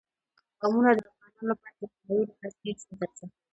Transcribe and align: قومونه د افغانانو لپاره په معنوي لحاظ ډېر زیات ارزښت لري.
قومونه 0.59 0.91
د 0.97 0.99
افغانانو 1.07 1.43
لپاره 1.51 1.73
په 1.79 1.85
معنوي 1.93 2.23
لحاظ 2.29 2.53
ډېر 2.61 2.75
زیات 2.81 2.89
ارزښت 3.05 3.17
لري. 3.19 3.37